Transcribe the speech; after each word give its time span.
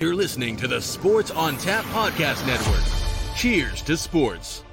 You're 0.00 0.14
listening 0.14 0.56
to 0.56 0.66
the 0.66 0.80
Sports 0.80 1.30
on 1.30 1.58
Tap 1.58 1.84
Podcast 1.84 2.46
Network. 2.46 3.36
Cheers 3.36 3.82
to 3.82 3.98
sports. 3.98 4.64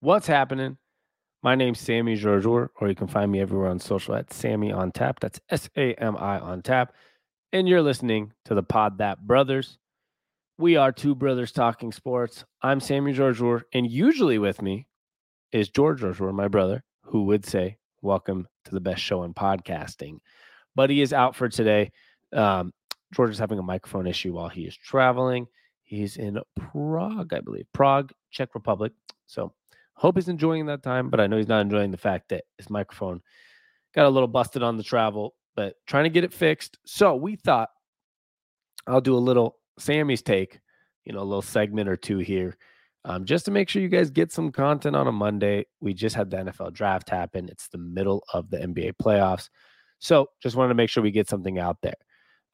What's 0.00 0.26
happening? 0.26 0.78
My 1.40 1.54
name's 1.54 1.78
Sammy 1.78 2.16
Georgior, 2.16 2.70
or 2.80 2.88
you 2.88 2.96
can 2.96 3.06
find 3.06 3.30
me 3.30 3.38
everywhere 3.38 3.70
on 3.70 3.78
social 3.78 4.16
at 4.16 4.32
Sammy 4.32 4.72
on 4.72 4.90
Tap. 4.90 5.20
That's 5.20 5.40
S 5.48 5.70
A 5.76 5.94
M 5.94 6.16
I 6.16 6.40
on 6.40 6.60
Tap. 6.60 6.92
And 7.52 7.68
you're 7.68 7.82
listening 7.82 8.32
to 8.46 8.56
the 8.56 8.64
Pod 8.64 8.98
That 8.98 9.24
Brothers. 9.24 9.78
We 10.58 10.74
are 10.74 10.90
two 10.90 11.14
brothers 11.14 11.52
talking 11.52 11.92
sports. 11.92 12.44
I'm 12.62 12.80
Sammy 12.80 13.12
Georgior, 13.12 13.62
and 13.72 13.88
usually 13.88 14.38
with 14.38 14.60
me 14.60 14.88
is 15.52 15.68
George 15.68 16.00
Georgior, 16.00 16.34
my 16.34 16.48
brother, 16.48 16.82
who 17.04 17.26
would 17.26 17.46
say, 17.46 17.76
Welcome 18.00 18.48
to 18.64 18.74
the 18.74 18.80
best 18.80 19.00
show 19.00 19.22
in 19.22 19.34
podcasting 19.34 20.18
but 20.74 20.90
he 20.90 21.00
is 21.02 21.12
out 21.12 21.36
for 21.36 21.48
today. 21.48 21.92
Um, 22.32 22.72
George 23.14 23.30
is 23.30 23.38
having 23.38 23.58
a 23.58 23.62
microphone 23.62 24.06
issue 24.06 24.32
while 24.32 24.48
he 24.48 24.62
is 24.62 24.76
traveling. 24.76 25.46
He's 25.82 26.16
in 26.16 26.38
Prague, 26.56 27.34
I 27.34 27.40
believe, 27.40 27.66
Prague, 27.74 28.12
Czech 28.30 28.54
Republic. 28.54 28.92
So 29.26 29.52
hope 29.94 30.16
he's 30.16 30.28
enjoying 30.28 30.66
that 30.66 30.82
time, 30.82 31.10
but 31.10 31.20
I 31.20 31.26
know 31.26 31.36
he's 31.36 31.48
not 31.48 31.60
enjoying 31.60 31.90
the 31.90 31.98
fact 31.98 32.30
that 32.30 32.44
his 32.56 32.70
microphone 32.70 33.20
got 33.94 34.06
a 34.06 34.10
little 34.10 34.28
busted 34.28 34.62
on 34.62 34.76
the 34.76 34.82
travel, 34.82 35.34
but 35.54 35.74
trying 35.86 36.04
to 36.04 36.10
get 36.10 36.24
it 36.24 36.32
fixed. 36.32 36.78
So 36.86 37.14
we 37.14 37.36
thought 37.36 37.68
I'll 38.86 39.00
do 39.00 39.16
a 39.16 39.18
little 39.18 39.58
Sammy's 39.78 40.22
take, 40.22 40.60
you 41.04 41.12
know, 41.12 41.20
a 41.20 41.24
little 41.24 41.42
segment 41.42 41.88
or 41.88 41.96
two 41.96 42.18
here. 42.18 42.56
Um, 43.04 43.24
just 43.24 43.44
to 43.46 43.50
make 43.50 43.68
sure 43.68 43.82
you 43.82 43.88
guys 43.88 44.10
get 44.10 44.30
some 44.30 44.52
content 44.52 44.94
on 44.94 45.08
a 45.08 45.12
Monday. 45.12 45.66
We 45.80 45.92
just 45.92 46.14
had 46.14 46.30
the 46.30 46.36
NFL 46.38 46.72
draft 46.72 47.10
happen. 47.10 47.48
It's 47.48 47.68
the 47.68 47.78
middle 47.78 48.24
of 48.32 48.48
the 48.50 48.58
NBA 48.58 48.94
playoffs. 49.02 49.48
So 50.02 50.30
just 50.42 50.56
wanted 50.56 50.70
to 50.70 50.74
make 50.74 50.90
sure 50.90 51.02
we 51.02 51.12
get 51.12 51.28
something 51.28 51.60
out 51.60 51.78
there. 51.80 51.94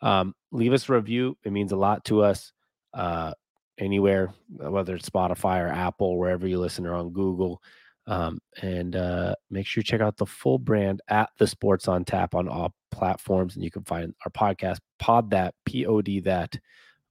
Um, 0.03 0.35
leave 0.53 0.75
us 0.75 0.89
a 0.89 0.93
review. 0.93 1.37
It 1.45 1.53
means 1.53 1.73
a 1.73 1.77
lot 1.77 2.05
to 2.05 2.23
us. 2.23 2.53
Uh, 2.93 3.33
anywhere, 3.79 4.33
uh, 4.63 4.71
whether 4.71 4.95
it's 4.95 5.09
Spotify 5.09 5.61
or 5.65 5.69
Apple, 5.69 6.19
wherever 6.19 6.47
you 6.47 6.59
listen 6.59 6.87
or 6.87 6.95
on 6.95 7.11
Google. 7.11 7.63
Um, 8.07 8.41
and 8.63 8.97
uh, 8.97 9.35
make 9.51 9.67
sure 9.67 9.81
you 9.81 9.85
check 9.85 10.01
out 10.01 10.17
the 10.17 10.27
full 10.27 10.59
brand 10.59 11.01
at 11.09 11.31
the 11.39 11.47
Sports 11.47 11.89
on 11.89 12.05
Tap 12.05 12.35
on 12.35 12.49
all 12.49 12.75
platforms. 12.91 13.55
And 13.55 13.65
you 13.65 13.71
can 13.71 13.85
find 13.85 14.15
our 14.25 14.31
podcast, 14.31 14.79
Pod 14.99 15.31
That, 15.31 15.55
P 15.65 15.87
O 15.87 16.03
D 16.03 16.21
That, 16.21 16.59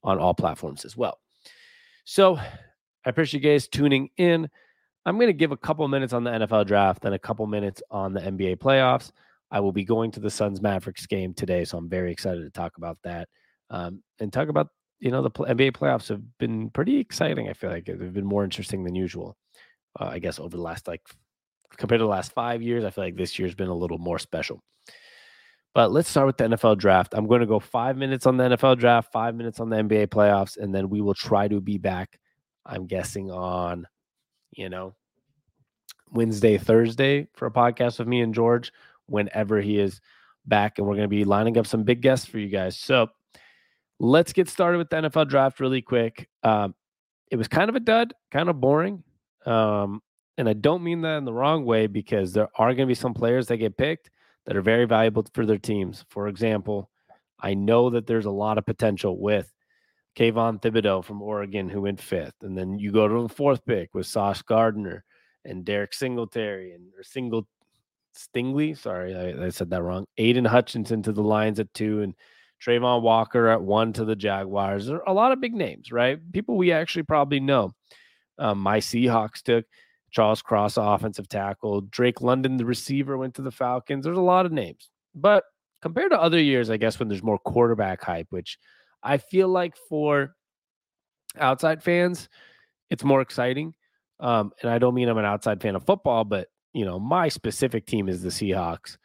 on 0.03 0.19
all 0.19 0.33
platforms 0.33 0.85
as 0.85 0.95
well. 0.95 1.19
So 2.03 2.38
I 2.38 3.09
appreciate 3.09 3.44
you 3.44 3.49
guys 3.49 3.67
tuning 3.67 4.09
in. 4.17 4.49
I'm 5.05 5.16
going 5.16 5.27
to 5.27 5.33
give 5.33 5.51
a 5.51 5.57
couple 5.57 5.88
minutes 5.88 6.13
on 6.13 6.23
the 6.23 6.31
NFL 6.31 6.67
draft, 6.67 7.01
then 7.01 7.13
a 7.13 7.19
couple 7.19 7.47
minutes 7.47 7.81
on 7.89 8.13
the 8.13 8.19
NBA 8.19 8.57
playoffs. 8.57 9.11
I 9.52 9.59
will 9.59 9.72
be 9.72 9.86
going 9.86 10.12
to 10.12 10.20
the 10.20 10.30
Suns 10.30 10.62
Mavericks 10.62 11.06
game 11.06 11.34
today, 11.34 11.64
so 11.64 11.78
I'm 11.78 11.90
very 11.90 12.12
excited 12.12 12.44
to 12.44 12.50
talk 12.50 12.78
about 12.78 12.98
that 13.03 13.30
um, 13.70 14.03
and 14.20 14.31
talk 14.31 14.50
about 14.50 14.67
you 15.00 15.12
know 15.12 15.22
the 15.22 15.31
NBA 15.31 15.73
playoffs 15.73 16.09
have 16.09 16.22
been 16.40 16.70
pretty 16.70 16.98
exciting. 16.98 17.50
I 17.50 17.53
feel 17.53 17.70
like 17.70 17.86
they've 17.86 18.14
been 18.14 18.25
more 18.25 18.44
interesting 18.44 18.84
than 18.84 18.95
usual. 18.95 19.38
Uh, 20.00 20.06
I 20.06 20.20
guess 20.20 20.40
over 20.40 20.56
the 20.56 20.64
last 20.64 20.88
like 20.88 21.02
compared 21.78 22.00
to 22.00 22.03
the 22.03 22.09
last 22.09 22.34
five 22.34 22.62
years, 22.62 22.84
I 22.84 22.90
feel 22.90 23.03
like 23.03 23.16
this 23.16 23.38
year's 23.38 23.56
been 23.56 23.68
a 23.68 23.75
little 23.75 23.98
more 23.98 24.20
special. 24.20 24.64
But 25.73 25.92
let's 25.92 26.09
start 26.09 26.25
with 26.25 26.38
the 26.38 26.45
NFL 26.45 26.80
draft. 26.80 27.14
I'm 27.14 27.28
going 27.28 27.42
to 27.42 27.45
go 27.45 27.59
five 27.59 27.98
minutes 27.98 28.25
on 28.25 28.38
the 28.38 28.45
NFL 28.45 28.80
draft, 28.80 29.12
five 29.12 29.36
minutes 29.36 29.59
on 29.59 29.70
the 29.70 29.75
NBA 29.75 30.08
playoffs, 30.08 30.58
and 30.58 30.73
then 30.73 30.90
we 30.90 31.02
will 31.02 31.14
try 31.14 31.48
to 31.48 31.62
be 31.62 31.78
back. 31.78 32.20
I'm 32.66 32.88
guessing 32.88 33.30
on, 33.30 33.86
you 34.52 34.70
know, 34.70 34.95
Wednesday, 36.12 36.58
Thursday 36.58 37.28
for 37.34 37.45
a 37.45 37.52
podcast 37.52 38.00
with 38.00 38.08
me 38.08 38.22
and 38.22 38.34
George 38.34 38.72
whenever 39.08 39.59
he 39.59 39.80
is 39.80 40.00
back. 40.45 40.77
And 40.77 40.88
we're 40.88 40.95
going 40.95 41.03
to 41.03 41.08
be 41.08 41.25
lining 41.25 41.58
up 41.58 41.67
some 41.67 41.83
big 41.83 42.02
guests 42.02 42.25
for 42.25 42.39
you 42.39 42.47
guys. 42.47 42.77
So 42.77 43.08
let's 44.00 44.33
get 44.33 44.50
started 44.50 44.77
with 44.77 44.89
the 44.89 44.97
NFL 44.97 45.30
draft 45.30 45.59
really 45.59 45.81
quick. 45.81 46.30
Um, 46.44 46.75
it 47.31 47.35
was 47.35 47.47
kind 47.47 47.69
of 47.69 47.75
a 47.75 47.80
dud, 47.80 48.13
kind 48.31 48.50
of 48.50 48.61
boring. 48.61 49.03
Um, 49.45 50.01
and 50.38 50.47
I 50.47 50.53
don't 50.53 50.84
mean 50.84 51.01
that 51.01 51.18
in 51.18 51.25
the 51.25 51.34
wrong 51.34 51.66
way 51.66 51.88
because 51.88 52.34
there 52.34 52.50
are 52.56 52.69
going 52.69 52.88
to 52.88 52.91
be 52.91 52.95
some 52.95 53.13
players 53.13 53.47
that 53.47 53.57
get 53.57 53.78
picked 53.78 54.09
that 54.45 54.56
are 54.56 54.62
very 54.62 54.85
valuable 54.85 55.25
for 55.34 55.45
their 55.45 55.57
teams. 55.57 56.06
For 56.09 56.28
example, 56.28 56.89
I 57.39 57.53
know 57.53 57.89
that 57.89 58.07
there's 58.07 58.25
a 58.25 58.31
lot 58.31 58.57
of 58.57 58.66
potential 58.66 59.19
with 59.19 59.51
Kayvon 60.18 60.62
Thibodeaux 60.62 61.03
from 61.03 61.22
Oregon, 61.22 61.69
who 61.69 61.81
went 61.81 62.01
fifth. 62.01 62.35
And 62.41 62.57
then 62.57 62.79
you 62.79 62.91
go 62.91 63.07
to 63.07 63.28
the 63.28 63.34
fourth 63.34 63.66
pick 63.66 63.94
with 63.94 64.07
Sauce 64.07 64.41
Gardner 64.41 65.03
and 65.45 65.66
Derek 65.66 65.94
Singletary 65.94 66.72
and 66.72 66.88
or 66.97 67.03
Single 67.03 67.47
Stingley. 68.17 68.78
Sorry, 68.78 69.16
I, 69.16 69.45
I, 69.45 69.50
said 69.50 69.69
that 69.69 69.83
wrong. 69.83 70.05
Aidan 70.17 70.45
Hutchinson 70.45 71.03
to 71.03 71.11
the 71.11 71.22
Lions 71.22 71.59
at 71.59 71.73
two, 71.73 72.01
and 72.01 72.13
Travon 72.63 73.01
Walker 73.01 73.47
at 73.47 73.61
one 73.61 73.94
to 73.94 74.05
the 74.05 74.16
Jaguars. 74.16 74.88
There 74.88 74.97
are 74.97 75.09
a 75.09 75.13
lot 75.13 75.31
of 75.31 75.41
big 75.41 75.53
names, 75.53 75.91
right? 75.91 76.19
People 76.31 76.57
we 76.57 76.72
actually 76.72 77.03
probably 77.03 77.39
know. 77.39 77.72
Um, 78.39 78.59
my 78.59 78.79
Seahawks 78.79 79.41
took 79.41 79.66
Charles 80.11 80.41
Cross, 80.41 80.77
offensive 80.77 81.27
tackle. 81.27 81.81
Drake 81.81 82.22
London, 82.22 82.57
the 82.57 82.66
receiver, 82.66 83.17
went 83.17 83.35
to 83.35 83.41
the 83.41 83.51
Falcons. 83.51 84.06
There's 84.06 84.17
a 84.17 84.22
lot 84.22 84.45
of 84.45 84.51
names, 84.51 84.89
but 85.16 85.44
compared 85.81 86.11
to 86.11 86.22
other 86.22 86.39
years, 86.39 86.69
I 86.69 86.77
guess 86.77 87.00
when 87.00 87.07
there's 87.07 87.23
more 87.23 87.39
quarterback 87.39 88.03
hype, 88.03 88.27
which 88.29 88.57
I 89.03 89.17
feel 89.17 89.47
like 89.47 89.75
for 89.89 90.35
outside 91.38 91.83
fans, 91.83 92.29
it's 92.89 93.03
more 93.03 93.22
exciting. 93.22 93.73
Um, 94.19 94.51
and 94.61 94.72
I 94.72 94.79
don't 94.79 94.95
mean 94.95 95.09
I'm 95.09 95.17
an 95.17 95.25
outside 95.25 95.61
fan 95.61 95.75
of 95.75 95.85
football, 95.85 96.23
but 96.23 96.47
you 96.73 96.85
know, 96.85 97.00
my 97.00 97.28
specific 97.28 97.85
team 97.85 98.09
is 98.09 98.22
the 98.22 98.29
Seahawks. 98.29 98.97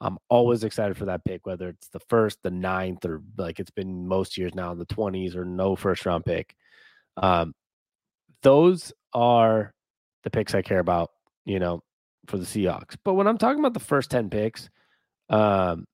I'm 0.00 0.18
always 0.28 0.62
excited 0.62 0.96
for 0.96 1.06
that 1.06 1.24
pick, 1.24 1.46
whether 1.46 1.68
it's 1.70 1.88
the 1.88 2.00
first, 2.00 2.38
the 2.42 2.50
ninth, 2.50 3.04
or 3.04 3.22
like 3.38 3.58
it's 3.58 3.70
been 3.70 4.06
most 4.06 4.36
years 4.36 4.54
now 4.54 4.72
in 4.72 4.78
the 4.78 4.86
20s 4.86 5.34
or 5.34 5.44
no 5.44 5.74
first 5.74 6.04
round 6.04 6.24
pick. 6.24 6.54
Um, 7.16 7.54
those 8.42 8.92
are 9.14 9.72
the 10.22 10.30
picks 10.30 10.54
I 10.54 10.62
care 10.62 10.80
about, 10.80 11.10
you 11.44 11.58
know, 11.58 11.82
for 12.26 12.36
the 12.36 12.44
Seahawks. 12.44 12.96
But 13.04 13.14
when 13.14 13.26
I'm 13.26 13.38
talking 13.38 13.60
about 13.60 13.74
the 13.74 13.80
first 13.80 14.10
10 14.10 14.28
picks, 14.28 14.68
um, 15.30 15.86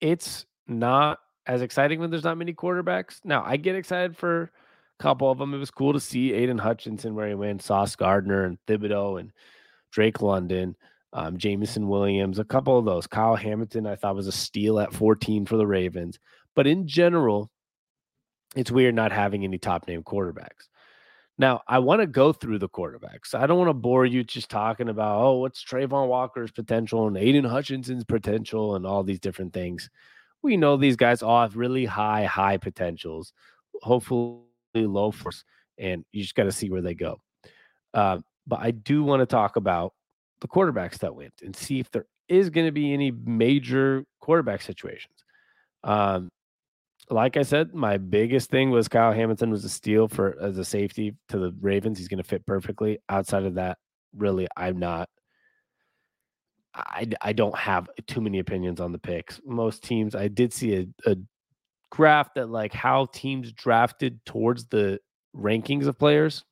it's 0.00 0.44
not 0.66 1.18
as 1.46 1.62
exciting 1.62 2.00
when 2.00 2.10
there's 2.10 2.24
not 2.24 2.36
many 2.36 2.52
quarterbacks. 2.52 3.20
Now, 3.24 3.42
I 3.46 3.56
get 3.56 3.76
excited 3.76 4.16
for 4.16 4.42
a 4.42 5.02
couple 5.02 5.30
of 5.30 5.38
them. 5.38 5.54
It 5.54 5.58
was 5.58 5.70
cool 5.70 5.92
to 5.92 6.00
see 6.00 6.32
Aidan 6.32 6.58
Hutchinson 6.58 7.14
where 7.14 7.28
he 7.28 7.34
went, 7.34 7.62
Sauce 7.62 7.96
Gardner 7.96 8.44
and 8.44 8.58
Thibodeaux 8.66 9.20
and 9.20 9.32
Drake 9.90 10.22
London, 10.22 10.76
um, 11.12 11.38
Jameson 11.38 11.88
Williams, 11.88 12.38
a 12.38 12.44
couple 12.44 12.78
of 12.78 12.84
those. 12.84 13.06
Kyle 13.06 13.36
Hamilton, 13.36 13.86
I 13.86 13.96
thought 13.96 14.16
was 14.16 14.26
a 14.26 14.32
steal 14.32 14.78
at 14.80 14.92
14 14.92 15.46
for 15.46 15.56
the 15.56 15.66
Ravens. 15.66 16.18
But 16.54 16.66
in 16.66 16.86
general, 16.86 17.50
it's 18.54 18.70
weird 18.70 18.94
not 18.94 19.12
having 19.12 19.44
any 19.44 19.58
top 19.58 19.86
name 19.88 20.02
quarterbacks. 20.02 20.68
Now, 21.38 21.62
I 21.68 21.80
want 21.80 22.00
to 22.00 22.06
go 22.06 22.32
through 22.32 22.58
the 22.60 22.68
quarterbacks. 22.68 23.34
I 23.34 23.46
don't 23.46 23.58
want 23.58 23.68
to 23.68 23.74
bore 23.74 24.06
you 24.06 24.24
just 24.24 24.48
talking 24.48 24.88
about, 24.88 25.20
oh, 25.20 25.38
what's 25.38 25.62
Travon 25.62 26.08
Walker's 26.08 26.50
potential 26.50 27.06
and 27.06 27.16
Aidan 27.16 27.44
Hutchinson's 27.44 28.04
potential 28.04 28.74
and 28.74 28.86
all 28.86 29.02
these 29.02 29.20
different 29.20 29.52
things. 29.52 29.90
We 30.42 30.56
know 30.56 30.76
these 30.76 30.96
guys 30.96 31.22
all 31.22 31.42
have 31.42 31.56
really 31.56 31.84
high, 31.84 32.24
high 32.24 32.56
potentials, 32.56 33.34
hopefully 33.82 34.40
low 34.74 35.10
force, 35.10 35.44
and 35.76 36.04
you 36.12 36.22
just 36.22 36.34
got 36.34 36.44
to 36.44 36.52
see 36.52 36.70
where 36.70 36.82
they 36.82 36.94
go. 36.94 37.20
Uh, 37.92 38.20
but 38.46 38.60
I 38.60 38.70
do 38.70 39.02
want 39.02 39.20
to 39.20 39.26
talk 39.26 39.56
about 39.56 39.92
the 40.40 40.48
quarterbacks 40.48 40.98
that 40.98 41.14
went 41.14 41.32
and 41.42 41.54
see 41.54 41.80
if 41.80 41.90
there 41.90 42.06
is 42.28 42.50
going 42.50 42.66
to 42.66 42.72
be 42.72 42.92
any 42.92 43.10
major 43.10 44.04
quarterback 44.20 44.62
situations. 44.62 45.14
Um, 45.84 46.30
like 47.10 47.36
I 47.36 47.42
said, 47.42 47.72
my 47.72 47.98
biggest 47.98 48.50
thing 48.50 48.70
was 48.70 48.88
Kyle 48.88 49.12
Hamilton 49.12 49.50
was 49.50 49.64
a 49.64 49.68
steal 49.68 50.08
for 50.08 50.36
as 50.40 50.58
a 50.58 50.64
safety 50.64 51.14
to 51.28 51.38
the 51.38 51.54
Ravens. 51.60 51.98
He's 51.98 52.08
going 52.08 52.22
to 52.22 52.28
fit 52.28 52.44
perfectly. 52.46 52.98
Outside 53.08 53.44
of 53.44 53.54
that, 53.54 53.78
really, 54.16 54.48
I'm 54.56 54.78
not. 54.78 55.08
I, 56.74 57.08
I 57.22 57.32
don't 57.32 57.56
have 57.56 57.88
too 58.06 58.20
many 58.20 58.38
opinions 58.38 58.80
on 58.80 58.92
the 58.92 58.98
picks. 58.98 59.40
Most 59.46 59.82
teams, 59.82 60.14
I 60.14 60.28
did 60.28 60.52
see 60.52 60.76
a, 60.76 61.10
a 61.10 61.16
graph 61.90 62.34
that 62.34 62.50
like 62.50 62.74
how 62.74 63.06
teams 63.06 63.52
drafted 63.52 64.22
towards 64.26 64.66
the 64.66 64.98
rankings 65.34 65.86
of 65.86 65.98
players 65.98 66.44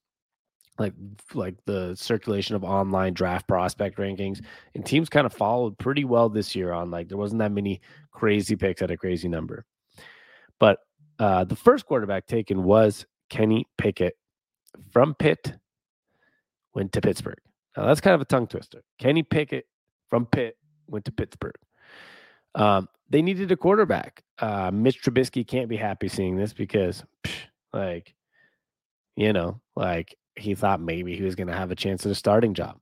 like 0.79 0.95
like 1.35 1.55
the 1.67 1.95
circulation 1.95 2.57
of 2.57 2.65
online 2.65 3.15
draft 3.15 3.47
prospect 3.47 3.99
rankings 3.99 4.43
and 4.75 4.85
teams 4.85 5.09
kind 5.09 5.27
of 5.27 5.33
followed 5.33 5.79
pretty 5.79 6.05
well 6.05 6.29
this 6.29 6.57
year 6.57 6.73
on 6.73 6.91
like 6.91 7.09
there 7.09 7.19
wasn't 7.19 7.39
that 7.39 7.53
many 7.53 7.81
crazy 8.11 8.57
picks 8.57 8.83
at 8.83 8.91
a 8.91 8.97
crazy 8.97 9.29
number. 9.29 9.65
But 10.59 10.79
uh 11.19 11.45
the 11.45 11.57
first 11.57 11.87
quarterback 11.87 12.27
taken 12.27 12.65
was 12.65 13.07
kenny 13.31 13.67
pickett 13.79 14.17
from 14.91 15.15
pitt 15.15 15.55
went 16.75 16.93
to 16.93 17.01
pittsburgh. 17.01 17.39
Now 17.77 17.87
that's 17.87 18.01
kind 18.01 18.15
of 18.15 18.21
a 18.21 18.27
tongue 18.27 18.49
twister. 18.49 18.83
Kenny 18.99 19.23
pickett 19.23 19.67
from 20.09 20.27
pitt 20.27 20.57
went 20.89 21.05
to 21.05 21.13
pittsburgh. 21.13 21.57
Um 22.57 22.89
they 23.11 23.23
needed 23.23 23.53
a 23.53 23.57
quarterback. 23.57 24.25
Uh 24.41 24.73
mitch 24.73 25.05
trubisky 25.05 25.47
can't 25.47 25.69
be 25.69 25.77
happy 25.77 26.09
seeing 26.09 26.37
this 26.37 26.53
because 26.53 27.05
psh, 27.23 27.37
like 27.73 28.13
you 29.15 29.33
know 29.33 29.61
like 29.77 30.17
he 30.37 30.55
thought 30.55 30.81
maybe 30.81 31.17
he 31.17 31.23
was 31.23 31.35
going 31.35 31.49
to 31.49 31.55
have 31.55 31.71
a 31.71 31.77
chance 31.77 32.05
at 32.05 32.13
a 32.13 32.15
starting 32.15 32.55
job. 32.55 32.79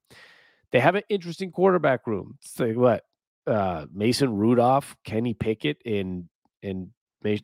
They 0.71 0.81
have 0.81 0.95
an 0.95 1.03
interesting 1.09 1.51
quarterback 1.51 2.07
room. 2.07 2.39
So 2.41 2.69
what? 2.73 3.05
uh, 3.47 3.87
Mason 3.93 4.37
Rudolph, 4.37 4.97
Kenny 5.05 5.35
Pickett, 5.35 5.79
in 5.85 6.29
in 6.63 6.91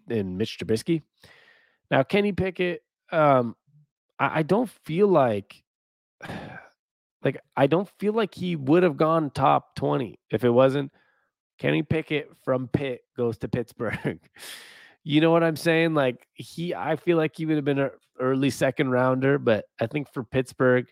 in 0.09 0.37
Mitch 0.37 0.59
Trubisky. 0.59 1.03
Now, 1.91 2.03
Kenny 2.03 2.33
Pickett, 2.33 2.83
um, 3.13 3.57
I, 4.19 4.41
I 4.41 4.43
don't 4.43 4.71
feel 4.85 5.09
like 5.09 5.63
like 7.25 7.41
I 7.57 7.67
don't 7.67 7.89
feel 7.99 8.13
like 8.13 8.35
he 8.35 8.57
would 8.57 8.83
have 8.83 8.97
gone 8.97 9.31
top 9.31 9.75
20 9.77 10.19
if 10.31 10.45
it 10.45 10.51
wasn't 10.51 10.93
Kenny 11.59 11.83
Pickett 11.83 12.31
from 12.45 12.69
Pitt 12.69 13.03
goes 13.17 13.39
to 13.39 13.49
Pittsburgh. 13.49 14.21
you 15.05 15.21
know 15.21 15.31
what 15.31 15.43
I'm 15.45 15.57
saying? 15.57 15.95
Like 15.95 16.27
he 16.35 16.75
I 16.75 16.97
feel 16.97 17.17
like 17.17 17.37
he 17.37 17.47
would 17.47 17.57
have 17.57 17.65
been 17.65 17.79
an 17.79 17.91
early 18.21 18.51
second 18.51 18.91
rounder, 18.91 19.39
but 19.39 19.65
I 19.81 19.87
think 19.87 20.13
for 20.13 20.25
Pittsburgh, 20.25 20.87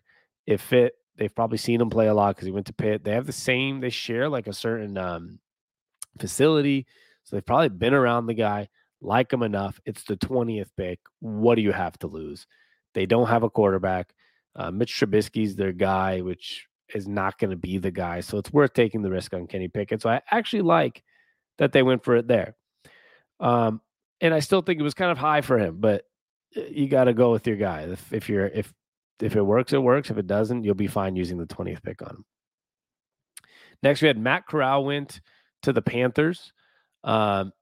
it 0.47 0.61
fit. 0.61 0.94
They've 1.17 1.35
probably 1.35 1.58
seen 1.58 1.81
him 1.81 1.91
play 1.91 2.08
a 2.08 2.14
lot 2.14 2.37
because 2.37 2.47
he 2.47 2.53
went 2.53 2.67
to 2.67 2.75
Pitt. 2.75 3.05
They 3.05 3.12
have 3.12 3.26
the 3.26 3.32
same, 3.32 3.81
they 3.81 3.91
share 3.91 4.29
like 4.29 4.47
a 4.47 4.53
certain 4.53 4.97
um 4.99 5.38
facility. 6.20 6.87
So 7.25 7.37
they've 7.37 7.47
probably 7.47 7.70
been 7.70 7.94
around 7.94 8.26
the 8.26 8.35
guy, 8.35 8.69
like 9.00 9.32
him 9.32 9.43
enough. 9.43 9.81
It's 9.85 10.05
the 10.05 10.17
20th 10.17 10.70
pick. 10.76 11.00
What 11.20 11.56
do 11.56 11.62
you 11.62 11.73
have 11.73 11.99
to 11.99 12.06
lose? 12.06 12.47
They 12.94 13.06
don't 13.06 13.29
have 13.29 13.43
a 13.43 13.50
quarterback. 13.50 14.12
Uh, 14.55 14.70
Mitch 14.70 14.94
Trubisky's 14.94 15.56
their 15.56 15.73
guy, 15.73 16.20
which 16.20 16.67
is 16.94 17.08
not 17.08 17.38
going 17.38 17.50
to 17.50 17.56
be 17.56 17.79
the 17.79 17.91
guy. 17.91 18.20
So 18.20 18.38
it's 18.38 18.53
worth 18.53 18.73
taking 18.73 19.03
the 19.03 19.11
risk 19.11 19.35
on 19.35 19.47
Kenny 19.47 19.69
Pickett. 19.69 20.00
So 20.00 20.08
I 20.08 20.23
actually 20.31 20.62
like 20.62 21.03
that 21.58 21.73
they 21.73 21.82
went 21.82 22.05
for 22.05 22.17
it 22.17 22.29
there. 22.29 22.55
Um, 23.41 23.81
and 24.21 24.35
I 24.35 24.41
still 24.41 24.63
think 24.63 24.81
it 24.81 24.85
was 24.85 24.95
kind 24.95 25.11
of 25.11 25.19
high 25.19 25.41
for 25.41 25.59
him, 25.59 25.77
but 25.79 26.05
uh, 26.57 26.63
you 26.71 26.89
got 26.89 27.05
to 27.05 27.15
go 27.15 27.33
with 27.33 27.47
your 27.47 27.57
guy. 27.57 27.83
If, 27.83 28.13
if 28.13 28.29
you're 28.29 28.47
if 28.47 28.73
if 29.21 29.37
it 29.37 29.43
works, 29.43 29.73
it 29.73 29.83
works. 29.83 30.11
If 30.11 30.19
it 30.19 30.27
doesn't, 30.27 30.65
you'll 30.65 30.75
be 30.75 30.87
fine 30.89 31.17
using 31.17 31.39
the 31.39 31.47
20th 31.47 31.83
pick 31.83 32.03
on 32.03 32.11
him. 32.11 32.25
Next, 33.83 34.03
we 34.03 34.09
had 34.09 34.19
Matt 34.19 34.47
Corral 34.47 34.85
went 34.85 35.21
to 35.63 35.73
the 35.73 35.83
Panthers. 35.83 36.53
Um, 37.05 37.53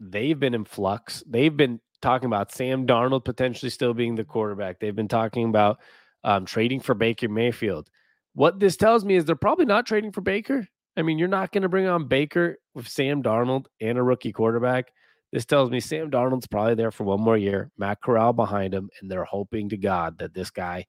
they've 0.00 0.38
been 0.38 0.54
in 0.54 0.64
flux. 0.64 1.22
They've 1.26 1.56
been 1.56 1.80
talking 2.02 2.26
about 2.26 2.52
Sam 2.52 2.86
Darnold 2.86 3.24
potentially 3.24 3.70
still 3.70 3.94
being 3.94 4.14
the 4.14 4.24
quarterback. 4.24 4.78
They've 4.80 4.94
been 4.94 5.08
talking 5.08 5.48
about 5.48 5.78
um, 6.24 6.44
trading 6.44 6.80
for 6.80 6.94
Baker 6.94 7.28
Mayfield. 7.28 7.88
What 8.34 8.58
this 8.60 8.76
tells 8.76 9.04
me 9.04 9.16
is 9.16 9.24
they're 9.24 9.36
probably 9.36 9.64
not 9.64 9.86
trading 9.86 10.12
for 10.12 10.20
Baker. 10.20 10.66
I 10.96 11.02
mean, 11.02 11.18
you're 11.18 11.28
not 11.28 11.52
going 11.52 11.62
to 11.62 11.68
bring 11.68 11.86
on 11.86 12.08
Baker 12.08 12.58
with 12.74 12.88
Sam 12.88 13.22
Darnold 13.22 13.66
and 13.80 13.98
a 13.98 14.02
rookie 14.02 14.32
quarterback. 14.32 14.92
This 15.32 15.44
tells 15.44 15.70
me 15.70 15.80
Sam 15.80 16.10
Darnold's 16.10 16.46
probably 16.46 16.74
there 16.74 16.90
for 16.90 17.04
one 17.04 17.20
more 17.20 17.36
year, 17.36 17.70
Matt 17.76 18.00
Corral 18.00 18.32
behind 18.32 18.72
him, 18.72 18.88
and 19.00 19.10
they're 19.10 19.24
hoping 19.24 19.68
to 19.70 19.76
God 19.76 20.18
that 20.18 20.34
this 20.34 20.50
guy 20.50 20.86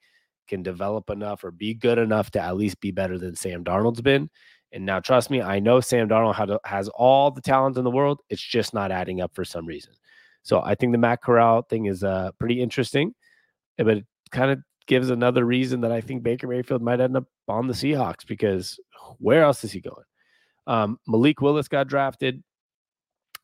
can 0.48 0.64
develop 0.64 1.10
enough 1.10 1.44
or 1.44 1.52
be 1.52 1.74
good 1.74 1.98
enough 1.98 2.32
to 2.32 2.42
at 2.42 2.56
least 2.56 2.80
be 2.80 2.92
better 2.92 3.18
than 3.18 3.36
Sam 3.36 3.64
Darnold's 3.64 4.02
been. 4.02 4.30
And 4.72 4.86
now, 4.86 5.00
trust 5.00 5.30
me, 5.30 5.42
I 5.42 5.60
know 5.60 5.80
Sam 5.80 6.10
Darnold 6.10 6.60
has 6.66 6.90
all 6.90 7.32
the 7.32 7.42
talent 7.42 7.78
in 7.78 7.84
the 7.84 7.92
world. 7.92 8.22
It's 8.30 8.42
just 8.42 8.74
not 8.74 8.92
adding 8.92 9.22
up 9.22 9.34
for 9.34 9.46
some 9.46 9.66
reason. 9.66 9.94
So 10.44 10.62
I 10.62 10.76
think 10.76 10.92
the 10.92 10.98
Matt 10.98 11.22
Corral 11.22 11.64
thing 11.64 11.86
is 11.86 12.04
uh, 12.04 12.32
pretty 12.40 12.62
interesting, 12.62 13.14
but 13.78 13.88
it 13.98 14.06
kind 14.32 14.52
of 14.52 14.60
gives 14.88 15.10
another 15.10 15.46
reason 15.46 15.82
that 15.82 15.92
I 15.92 16.02
think 16.02 16.24
Baker 16.24 16.48
Mayfield 16.48 16.82
might 16.82 17.02
end 17.02 17.18
up 17.18 17.26
on 17.48 17.68
the 17.68 17.74
Seahawks 17.74 18.26
because 18.26 18.80
where 19.20 19.44
else 19.44 19.64
is 19.64 19.72
he 19.72 19.82
going? 19.82 20.06
Um, 20.66 21.00
Malik 21.08 21.42
Willis 21.42 21.68
got 21.68 21.88
drafted. 21.88 22.44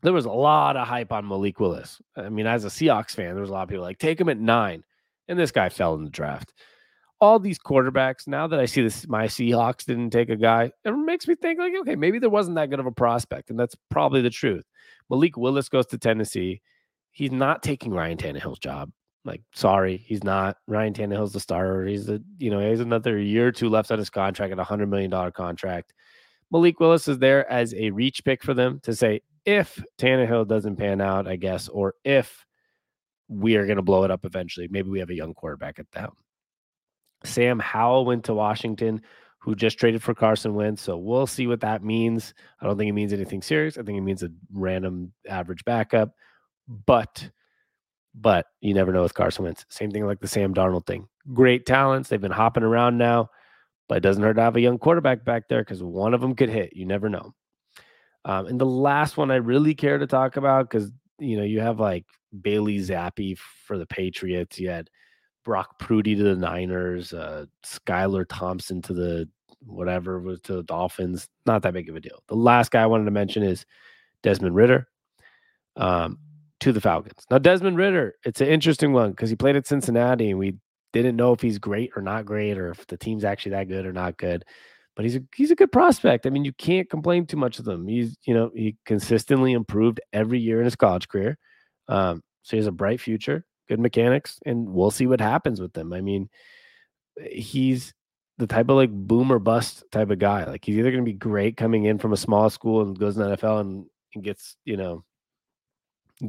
There 0.04 0.14
was 0.14 0.26
a 0.26 0.32
lot 0.32 0.76
of 0.76 0.88
hype 0.88 1.12
on 1.12 1.28
Malik 1.28 1.60
Willis. 1.60 2.02
I 2.18 2.30
mean, 2.30 2.46
as 2.46 2.66
a 2.66 2.68
Seahawks 2.68 3.12
fan, 3.12 3.34
there 3.34 3.42
was 3.42 3.50
a 3.50 3.54
lot 3.54 3.64
of 3.64 3.70
people 3.70 3.84
like, 3.84 4.00
take 4.00 4.20
him 4.20 4.30
at 4.30 4.38
nine. 4.38 4.84
And 5.30 5.40
this 5.40 5.52
guy 5.52 5.70
fell 5.70 5.96
in 5.96 6.04
the 6.04 6.10
draft. 6.10 6.54
All 7.22 7.40
these 7.40 7.58
quarterbacks, 7.58 8.28
now 8.28 8.46
that 8.48 8.60
I 8.60 8.66
see 8.66 8.82
this, 8.82 9.08
my 9.08 9.28
Seahawks 9.28 9.86
didn't 9.86 10.10
take 10.10 10.30
a 10.30 10.36
guy, 10.36 10.72
it 10.84 10.92
makes 10.92 11.26
me 11.26 11.36
think, 11.36 11.58
like, 11.58 11.74
okay, 11.82 11.96
maybe 11.96 12.20
there 12.20 12.30
wasn't 12.30 12.56
that 12.58 12.70
good 12.70 12.82
of 12.82 12.86
a 12.86 12.92
prospect. 12.92 13.50
And 13.50 13.58
that's 13.58 13.78
probably 13.90 14.22
the 14.22 14.30
truth. 14.30 14.66
Malik 15.10 15.38
Willis 15.38 15.70
goes 15.70 15.86
to 15.88 15.98
Tennessee. 15.98 16.62
He's 17.12 17.32
not 17.32 17.64
taking 17.64 17.94
Ryan 17.94 18.18
Tannehill's 18.18 18.60
job. 18.60 18.92
Like, 19.24 19.42
sorry, 19.56 19.96
he's 19.96 20.26
not. 20.26 20.58
Ryan 20.68 20.94
Tannehill's 20.94 21.32
the 21.32 21.40
starter. 21.40 21.86
He's 21.86 22.08
the, 22.08 22.22
you 22.40 22.50
know, 22.50 22.60
he 22.60 22.66
has 22.66 22.82
another 22.82 23.18
year 23.18 23.48
or 23.48 23.52
two 23.54 23.70
left 23.70 23.90
on 23.90 24.00
his 24.00 24.10
contract 24.10 24.52
at 24.52 24.60
a 24.60 24.66
hundred 24.66 24.90
million 24.90 25.10
dollar 25.10 25.32
contract. 25.32 25.94
Malik 26.52 26.82
Willis 26.82 27.08
is 27.08 27.20
there 27.20 27.50
as 27.50 27.74
a 27.74 27.92
reach 27.92 28.26
pick 28.26 28.44
for 28.44 28.54
them 28.54 28.82
to 28.84 28.94
say 28.94 29.22
if 29.46 29.84
Tannehill 30.00 30.48
doesn't 30.48 30.78
pan 30.78 31.02
out, 31.02 31.28
I 31.28 31.36
guess, 31.36 31.68
or 31.68 31.96
if 32.04 32.46
we 33.28 33.56
are 33.56 33.66
going 33.66 33.78
to 33.78 33.84
blow 33.84 34.04
it 34.04 34.12
up 34.12 34.26
eventually, 34.26 34.68
maybe 34.70 34.90
we 34.90 35.00
have 35.00 35.10
a 35.10 35.16
young 35.16 35.34
quarterback 35.34 35.80
at 35.80 35.92
that. 35.94 36.12
Sam 37.26 37.60
Howell 37.60 38.06
went 38.06 38.26
to 38.26 38.34
Washington, 38.34 39.02
who 39.40 39.56
just 39.56 39.78
traded 39.78 40.02
for 40.02 40.14
Carson 40.14 40.54
Wentz. 40.54 40.82
So 40.82 40.98
we'll 40.98 41.28
see 41.28 41.48
what 41.48 41.62
that 41.62 41.84
means. 41.84 42.34
I 42.62 42.66
don't 42.66 42.78
think 42.78 42.90
it 42.90 42.94
means 42.94 43.14
anything 43.14 43.42
serious. 43.42 43.78
I 43.78 43.84
think 43.84 43.98
it 43.98 44.02
means 44.02 44.24
a 44.24 44.30
random 44.54 45.14
average 45.28 45.66
backup, 45.66 46.14
but 46.86 47.30
but 48.16 48.46
you 48.62 48.74
never 48.74 48.94
know 48.94 49.02
with 49.02 49.16
Carson 49.16 49.44
Wentz. 49.44 49.66
Same 49.70 49.90
thing 49.90 50.06
like 50.06 50.20
the 50.20 50.28
Sam 50.28 50.54
Darnold 50.54 50.86
thing. 50.86 51.08
Great 51.34 51.66
talents. 51.66 52.10
They've 52.10 52.22
been 52.22 52.32
hopping 52.32 52.64
around 52.64 52.98
now, 52.98 53.30
but 53.90 53.98
it 53.98 54.02
doesn't 54.02 54.22
hurt 54.22 54.36
to 54.36 54.42
have 54.42 54.56
a 54.56 54.62
young 54.62 54.78
quarterback 54.78 55.26
back 55.26 55.50
there 55.50 55.62
because 55.62 55.82
one 55.82 56.14
of 56.14 56.22
them 56.22 56.36
could 56.36 56.50
hit. 56.50 56.76
You 56.76 56.86
never 56.86 57.10
know. 57.10 57.34
Um, 58.26 58.48
and 58.48 58.60
the 58.60 58.66
last 58.66 59.18
one 59.18 59.32
I 59.32 59.36
really 59.36 59.76
care 59.76 59.98
to 59.98 60.08
talk 60.08 60.38
about 60.38 60.70
because 60.70 60.92
you 61.20 61.38
know 61.38 61.44
you 61.44 61.60
have 61.60 61.80
like 61.80 62.06
Bailey 62.42 62.80
Zappe 62.80 63.38
for 63.38 63.78
the 63.78 63.86
Patriots. 63.86 64.60
You 64.60 64.70
had 64.70 64.90
Brock 65.44 65.78
Purdy 65.80 66.16
to 66.16 66.24
the 66.24 66.36
Niners, 66.36 67.14
uh, 67.14 67.46
Skylar 67.66 68.26
Thompson 68.28 68.82
to 68.84 68.94
the 68.94 69.30
whatever 69.66 70.20
was 70.20 70.42
to 70.42 70.56
the 70.56 70.64
Dolphins. 70.64 71.28
Not 71.46 71.62
that 71.64 71.74
big 71.74 71.90
of 71.90 71.96
a 71.96 72.00
deal. 72.00 72.24
The 72.28 72.36
last 72.36 72.72
guy 72.72 72.84
I 72.84 72.88
wanted 72.88 73.06
to 73.06 73.12
mention 73.12 73.44
is 73.44 73.66
Desmond 74.22 74.56
Ridder 74.56 74.88
Um, 75.76 76.18
to 76.60 76.72
the 76.72 76.82
Falcons. 76.82 77.26
Now, 77.30 77.40
Desmond 77.40 77.78
Ridder, 77.78 78.16
it's 78.26 78.42
an 78.42 78.48
interesting 78.48 78.94
one 78.94 79.12
because 79.12 79.30
he 79.30 79.36
played 79.36 79.56
at 79.56 79.68
Cincinnati 79.68 80.30
and 80.30 80.40
we 80.40 80.56
didn't 80.94 81.16
know 81.16 81.34
if 81.34 81.42
he's 81.42 81.60
great 81.60 81.92
or 81.96 82.02
not 82.02 82.26
great 82.26 82.58
or 82.58 82.70
if 82.70 82.86
the 82.88 82.98
team's 82.98 83.24
actually 83.26 83.52
that 83.52 83.68
good 83.68 83.86
or 83.86 83.94
not 83.94 84.18
good. 84.18 84.46
But 84.96 85.06
he's 85.06 85.16
a 85.16 85.24
he's 85.36 85.52
a 85.52 85.56
good 85.56 85.72
prospect. 85.72 86.26
I 86.26 86.30
mean, 86.30 86.46
you 86.46 86.54
can't 86.54 86.90
complain 86.90 87.26
too 87.26 87.38
much 87.38 87.60
of 87.60 87.66
them. 87.66 87.88
He's 87.88 88.16
you 88.26 88.34
know 88.34 88.52
he 88.56 88.78
consistently 88.86 89.54
improved 89.54 90.00
every 90.12 90.40
year 90.40 90.60
in 90.60 90.66
his 90.66 90.76
college 90.76 91.08
career. 91.08 91.38
Um, 91.88 92.22
so 92.44 92.52
he 92.52 92.58
has 92.58 92.68
a 92.68 92.72
bright 92.72 93.02
future, 93.02 93.46
good 93.68 93.80
mechanics, 93.80 94.40
and 94.46 94.70
we'll 94.70 94.92
see 94.92 95.08
what 95.08 95.22
happens 95.22 95.60
with 95.60 95.74
them. 95.74 95.94
I 95.94 96.02
mean, 96.02 96.30
he's 97.32 97.94
the 98.38 98.48
type 98.48 98.70
of 98.70 98.76
like 98.76 98.92
boom 98.92 99.32
or 99.32 99.40
bust 99.40 99.84
type 99.92 100.10
of 100.10 100.20
guy. 100.20 100.44
Like 100.46 100.64
he's 100.66 100.78
either 100.78 100.92
going 100.92 101.04
to 101.04 101.12
be 101.12 101.18
great 101.18 101.58
coming 101.58 101.86
in 101.86 101.98
from 101.98 102.14
a 102.14 102.18
small 102.18 102.50
school 102.50 102.82
and 102.82 102.98
goes 102.98 103.18
in 103.18 103.24
the 103.24 103.36
NFL 103.36 103.62
and, 103.62 103.86
and 104.14 104.24
gets 104.24 104.56
you 104.66 104.78
know 104.78 105.04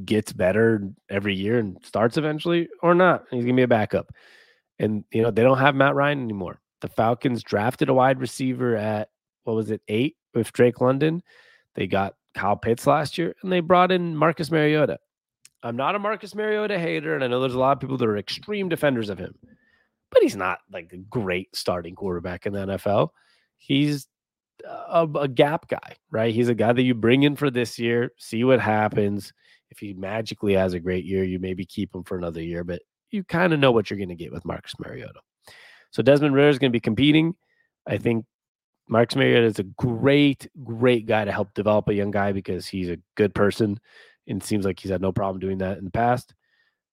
gets 0.05 0.32
better 0.32 0.91
every 1.08 1.34
year 1.34 1.58
and 1.58 1.79
starts 1.84 2.17
eventually 2.17 2.69
or 2.82 2.94
not. 2.94 3.24
He's 3.31 3.44
going 3.44 3.55
to 3.55 3.60
be 3.60 3.62
a 3.62 3.69
backup. 3.69 4.12
And, 4.79 5.05
you 5.12 5.22
know, 5.22 5.31
they 5.31 5.43
don't 5.43 5.58
have 5.58 5.74
Matt 5.74 5.94
Ryan 5.94 6.22
anymore. 6.22 6.60
The 6.84 6.91
Falcons 6.91 7.43
drafted 7.43 7.88
a 7.88 7.94
wide 7.94 8.20
receiver 8.20 8.76
at, 8.76 9.08
what 9.44 9.56
was 9.56 9.70
it, 9.70 9.81
eight 9.88 10.17
with 10.34 10.53
Drake 10.53 10.82
London. 10.82 11.22
They 11.76 11.86
got 11.86 12.14
Kyle 12.34 12.56
Pitts 12.56 12.86
last 12.86 13.17
year 13.17 13.34
and 13.43 13.50
they 13.50 13.60
brought 13.60 13.91
in 13.91 14.14
Marcus 14.14 14.50
Mariota. 14.50 14.98
I'm 15.62 15.76
not 15.76 15.94
a 15.94 15.98
Marcus 15.98 16.34
Mariota 16.34 16.79
hater, 16.79 17.14
and 17.14 17.24
I 17.24 17.26
know 17.26 17.41
there's 17.41 17.55
a 17.55 17.58
lot 17.58 17.72
of 17.72 17.81
people 17.81 17.96
that 17.96 18.06
are 18.06 18.19
extreme 18.19 18.69
defenders 18.69 19.08
of 19.08 19.17
him, 19.17 19.34
but 20.10 20.22
he's 20.22 20.36
not 20.36 20.58
like 20.70 20.93
a 20.93 20.98
great 20.98 21.56
starting 21.56 21.94
quarterback 21.94 22.44
in 22.44 22.53
the 22.53 22.67
NFL. 22.67 23.08
He's 23.56 24.06
a, 24.69 25.08
a 25.14 25.26
gap 25.26 25.69
guy, 25.69 25.96
right? 26.10 26.34
He's 26.34 26.50
a 26.50 26.55
guy 26.55 26.74
that 26.74 26.82
you 26.82 26.93
bring 26.93 27.22
in 27.22 27.34
for 27.34 27.50
this 27.50 27.79
year, 27.79 28.12
see 28.19 28.44
what 28.44 28.60
happens 28.60 29.32
if 29.70 29.79
he 29.79 29.94
magically 29.94 30.53
has 30.53 30.74
a 30.74 30.81
great 30.81 31.06
year, 31.06 31.24
you 31.24 31.38
maybe 31.38 31.64
keep 31.64 31.94
him 31.94 32.05
for 32.05 32.19
another 32.19 32.43
year, 32.43 32.62
but 32.62 32.82
you 33.10 33.24
kind 33.24 33.55
of 33.55 33.58
know 33.58 33.72
what 33.72 33.88
you're 33.88 33.96
going 33.96 34.10
to 34.10 34.14
get 34.14 34.32
with 34.32 34.44
Marcus 34.44 34.79
Mariota. 34.79 35.20
So 35.94 36.03
Desmond 36.03 36.34
Ridder 36.34 36.48
is 36.48 36.58
going 36.58 36.72
to 36.72 36.77
be 36.77 36.81
competing. 36.81 37.36
I 37.86 37.98
think 37.98 38.27
Marcus 38.89 39.15
Mariota 39.15 39.46
is 39.46 39.60
a 39.60 39.63
great, 39.63 40.51
great 40.65 41.06
guy 41.06 41.24
to 41.24 41.31
help 41.31 41.55
develop 41.55 41.89
a 41.89 41.94
young 41.94 42.10
guy 42.10 42.32
because 42.32 42.67
he's 42.67 42.89
a 42.89 42.98
good 43.15 43.32
person 43.32 43.79
and 44.27 44.43
seems 44.43 44.65
like 44.65 44.81
he's 44.81 44.91
had 44.91 45.01
no 45.01 45.13
problem 45.13 45.39
doing 45.39 45.58
that 45.58 45.79
in 45.79 45.84
the 45.84 45.93
past. 45.93 46.34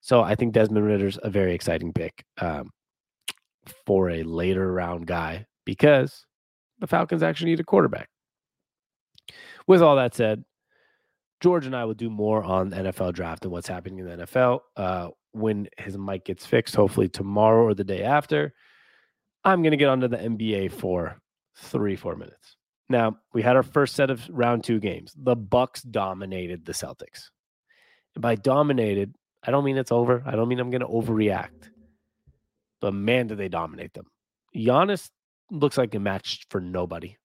So 0.02 0.22
I 0.22 0.36
think 0.36 0.54
Desmond 0.54 0.86
Ridder's 0.86 1.18
a 1.24 1.32
very 1.32 1.56
exciting 1.56 1.94
pick 1.94 2.24
um, 2.38 2.70
for 3.88 4.12
a 4.12 4.22
later 4.22 4.72
round 4.72 5.08
guy 5.08 5.48
because 5.66 6.28
the 6.78 6.88
Falcons 6.88 7.24
actually 7.24 7.52
need 7.52 7.60
a 7.60 7.64
quarterback. 7.64 8.08
With 9.66 9.82
all 9.82 9.96
that 9.96 10.14
said, 10.14 10.44
George 11.40 11.66
and 11.66 11.76
I 11.76 11.86
will 11.86 11.96
do 11.96 12.12
more 12.12 12.44
on 12.44 12.70
NFL 12.70 13.14
draft 13.14 13.46
and 13.46 13.52
what's 13.52 13.68
happening 13.68 13.98
in 13.98 14.06
the 14.06 14.28
NFL 14.28 14.60
uh, 14.78 15.08
when 15.32 15.70
his 15.80 15.98
mic 15.98 16.26
gets 16.26 16.46
fixed, 16.46 16.76
hopefully 16.76 17.10
tomorrow 17.10 17.64
or 17.64 17.74
the 17.74 17.84
day 17.84 18.04
after. 18.04 18.54
I'm 19.44 19.62
going 19.62 19.72
to 19.72 19.78
get 19.78 19.90
onto 19.90 20.08
the 20.08 20.18
NBA 20.18 20.72
for 20.72 21.20
three, 21.58 21.96
four 21.96 22.16
minutes. 22.16 22.58
Now, 22.90 23.18
we 23.34 23.42
had 23.42 23.56
our 23.56 23.64
first 23.64 23.96
set 23.96 24.10
of 24.10 24.28
round 24.30 24.64
two 24.64 24.80
games. 24.80 25.14
The 25.18 25.36
Bucks 25.36 25.82
dominated 25.82 26.66
the 26.66 26.74
Celtics. 26.74 27.30
And 28.16 28.22
by 28.22 28.36
dominated, 28.36 29.16
I 29.44 29.52
don't 29.52 29.64
mean 29.64 29.78
it's 29.78 29.92
over. 29.92 30.22
I 30.26 30.36
don't 30.36 30.48
mean 30.50 30.60
I'm 30.60 30.70
going 30.70 30.82
to 30.82 30.88
overreact. 30.88 31.70
But 32.82 32.94
man, 32.94 33.28
did 33.28 33.38
they 33.38 33.48
dominate 33.50 33.94
them. 33.94 34.08
Giannis 34.56 35.10
looks 35.50 35.78
like 35.78 35.96
a 35.96 36.00
match 36.00 36.46
for 36.50 36.60
nobody. 36.60 37.16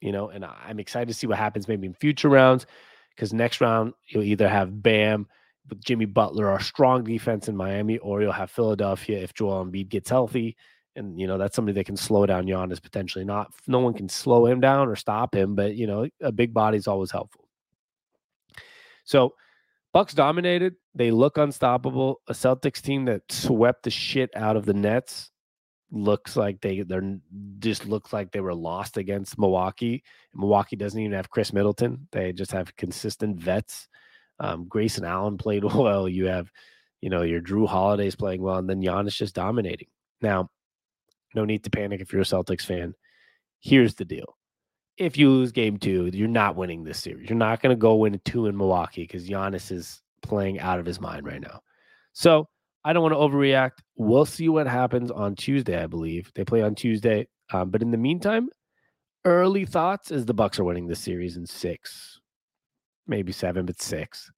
you 0.00 0.12
know, 0.12 0.28
and 0.28 0.44
I'm 0.44 0.80
excited 0.80 1.08
to 1.08 1.14
see 1.14 1.26
what 1.26 1.38
happens 1.38 1.66
maybe 1.66 1.86
in 1.86 1.94
future 1.94 2.28
rounds 2.28 2.66
because 3.10 3.32
next 3.32 3.62
round 3.62 3.94
you'll 4.08 4.22
either 4.22 4.48
have 4.48 4.82
Bam 4.82 5.26
with 5.68 5.82
Jimmy 5.82 6.04
Butler, 6.04 6.50
our 6.50 6.60
strong 6.60 7.04
defense 7.04 7.48
in 7.48 7.56
Miami, 7.56 7.96
or 7.98 8.20
you'll 8.20 8.32
have 8.32 8.50
Philadelphia 8.50 9.18
if 9.20 9.32
Joel 9.32 9.64
Embiid 9.64 9.88
gets 9.88 10.10
healthy. 10.10 10.56
And, 10.96 11.20
you 11.20 11.26
know, 11.26 11.38
that's 11.38 11.56
somebody 11.56 11.74
that 11.74 11.86
can 11.86 11.96
slow 11.96 12.24
down 12.24 12.46
Giannis 12.46 12.80
potentially. 12.80 13.24
Not, 13.24 13.52
no 13.66 13.80
one 13.80 13.94
can 13.94 14.08
slow 14.08 14.46
him 14.46 14.60
down 14.60 14.88
or 14.88 14.96
stop 14.96 15.34
him, 15.34 15.54
but, 15.54 15.74
you 15.74 15.86
know, 15.86 16.08
a 16.20 16.30
big 16.30 16.54
body 16.54 16.78
is 16.78 16.86
always 16.86 17.10
helpful. 17.10 17.48
So, 19.04 19.34
Bucks 19.92 20.12
dominated. 20.12 20.74
They 20.94 21.12
look 21.12 21.38
unstoppable. 21.38 22.20
A 22.28 22.32
Celtics 22.32 22.82
team 22.82 23.04
that 23.04 23.22
swept 23.30 23.84
the 23.84 23.90
shit 23.90 24.30
out 24.34 24.56
of 24.56 24.66
the 24.66 24.74
Nets 24.74 25.30
looks 25.94 26.36
like 26.36 26.60
they 26.60 26.82
they're 26.82 27.18
just 27.60 27.86
looks 27.86 28.12
like 28.12 28.32
they 28.32 28.40
were 28.40 28.54
lost 28.54 28.96
against 28.96 29.38
Milwaukee. 29.38 30.02
Milwaukee 30.34 30.76
doesn't 30.76 30.98
even 30.98 31.12
have 31.12 31.30
Khris 31.30 31.52
Middleton. 31.52 32.08
They 32.10 32.32
just 32.32 32.50
have 32.50 32.74
consistent 32.76 33.38
vets. 33.38 33.88
Um, 34.40 34.66
Grayson 34.68 35.04
Allen 35.04 35.38
played 35.38 35.64
well. 35.64 36.08
You 36.08 36.26
have, 36.26 36.50
you 37.00 37.08
know, 37.08 37.22
your 37.22 37.40
Jrue 37.40 37.68
Holiday's 37.68 38.16
playing 38.16 38.42
well, 38.42 38.56
and 38.56 38.68
then 38.68 38.82
Giannis 38.82 39.16
just 39.16 39.34
dominating. 39.34 39.88
Now, 40.20 40.50
no 41.34 41.44
need 41.44 41.64
to 41.64 41.70
panic 41.70 42.00
if 42.00 42.12
you're 42.12 42.22
a 42.22 42.24
Celtics 42.24 42.64
fan. 42.64 42.94
Here's 43.60 43.94
the 43.94 44.04
deal. 44.04 44.36
If 44.96 45.18
you 45.18 45.30
lose 45.30 45.52
game 45.52 45.78
two, 45.78 46.10
you're 46.12 46.28
not 46.28 46.56
winning 46.56 46.84
this 46.84 47.02
series. 47.02 47.28
You're 47.28 47.38
not 47.38 47.60
going 47.60 47.74
to 47.74 47.80
go 47.80 47.96
win 47.96 48.20
two 48.24 48.46
in 48.46 48.56
Milwaukee 48.56 49.02
because 49.02 49.28
Giannis 49.28 49.72
is 49.72 50.00
playing 50.22 50.60
out 50.60 50.78
of 50.78 50.86
his 50.86 51.00
mind 51.00 51.26
right 51.26 51.40
now. 51.40 51.60
So 52.12 52.48
I 52.84 52.92
don't 52.92 53.02
want 53.02 53.14
to 53.14 53.18
overreact. 53.18 53.82
We'll 53.96 54.26
see 54.26 54.48
what 54.48 54.66
happens 54.66 55.10
on 55.10 55.34
Tuesday. 55.34 55.82
I 55.82 55.86
believe 55.86 56.30
they 56.34 56.44
play 56.44 56.62
on 56.62 56.74
Tuesday. 56.74 57.26
Um, 57.52 57.70
but 57.70 57.82
in 57.82 57.90
the 57.90 57.98
meantime, 57.98 58.50
early 59.24 59.64
thoughts 59.64 60.10
is 60.10 60.24
the 60.26 60.34
Bucks 60.34 60.58
are 60.58 60.64
winning 60.64 60.86
this 60.86 61.00
series 61.00 61.36
in 61.36 61.46
six, 61.46 62.20
maybe 63.06 63.32
seven, 63.32 63.66
but 63.66 63.80
six. 63.80 64.30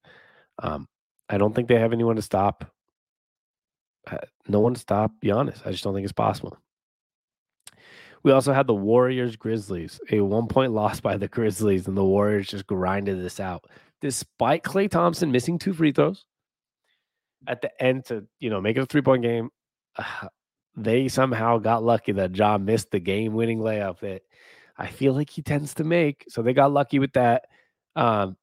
Um, 0.59 0.87
I 1.29 1.37
don't 1.37 1.53
think 1.53 1.67
they 1.67 1.79
have 1.79 1.93
anyone 1.93 2.15
to 2.15 2.21
stop. 2.21 2.71
Uh, 4.09 4.17
no 4.47 4.61
one 4.61 4.73
to 4.73 4.79
stop 4.79 5.11
Giannis. 5.23 5.65
I 5.65 5.71
just 5.71 5.83
don't 5.83 5.93
think 5.93 6.05
it's 6.05 6.13
possible. 6.13 6.57
We 8.27 8.33
also 8.33 8.51
had 8.51 8.67
the 8.67 8.73
Warriors 8.73 9.37
Grizzlies, 9.37 10.01
a 10.11 10.19
one 10.19 10.47
point 10.47 10.73
loss 10.73 10.99
by 10.99 11.15
the 11.15 11.29
Grizzlies, 11.29 11.87
and 11.87 11.95
the 11.95 12.03
Warriors 12.03 12.49
just 12.49 12.67
grinded 12.67 13.23
this 13.23 13.39
out 13.39 13.63
despite 14.01 14.63
Klay 14.63 14.91
Thompson 14.91 15.31
missing 15.31 15.57
two 15.57 15.71
free 15.71 15.93
throws 15.93 16.25
at 17.47 17.61
the 17.61 17.71
end 17.81 18.03
to 18.07 18.25
you 18.41 18.49
know 18.49 18.59
make 18.59 18.75
it 18.75 18.81
a 18.81 18.85
three 18.85 19.01
point 19.01 19.23
game. 19.23 19.49
They 20.75 21.07
somehow 21.07 21.57
got 21.57 21.83
lucky 21.83 22.11
that 22.11 22.33
John 22.33 22.65
missed 22.65 22.91
the 22.91 22.99
game 22.99 23.33
winning 23.33 23.59
layup 23.59 23.99
that 24.01 24.23
I 24.77 24.87
feel 24.87 25.13
like 25.13 25.29
he 25.29 25.41
tends 25.41 25.73
to 25.75 25.83
make. 25.83 26.25
So 26.27 26.41
they 26.41 26.53
got 26.53 26.71
lucky 26.71 26.99
with 26.99 27.13
that. 27.13 27.45
Um, 27.95 28.37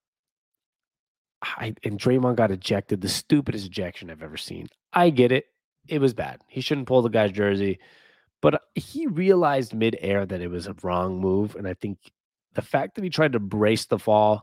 I, 1.41 1.75
and 1.85 1.97
Draymond 1.97 2.35
got 2.35 2.51
ejected, 2.51 3.03
the 3.03 3.09
stupidest 3.09 3.67
ejection 3.67 4.11
I've 4.11 4.23
ever 4.23 4.37
seen. 4.37 4.69
I 4.93 5.11
get 5.11 5.31
it. 5.31 5.45
It 5.87 6.01
was 6.01 6.13
bad. 6.13 6.41
He 6.49 6.61
shouldn't 6.61 6.89
pull 6.89 7.03
the 7.03 7.09
guy's 7.09 7.31
jersey, 7.31 7.79
but 8.45 8.61
he 8.75 9.07
realized 9.07 9.73
midair 9.73 10.27
that 10.27 10.43
it 10.43 10.51
was 10.51 10.67
a 10.67 10.77
wrong 10.83 11.19
move. 11.19 11.57
And 11.57 11.67
I 11.67 11.73
think 11.73 11.97
the 12.53 12.61
fact 12.61 12.95
that 12.95 13.03
he 13.03 13.09
tried 13.09 13.33
to 13.33 13.41
brace 13.41 13.87
the 13.87 13.99
fall 13.99 14.43